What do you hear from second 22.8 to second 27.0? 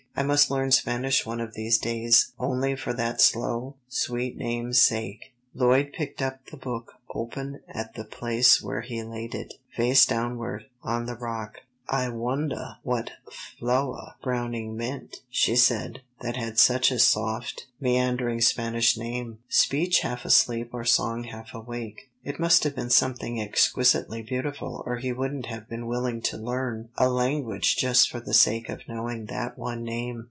something exquisitely beautiful or he wouldn't have been willing to learn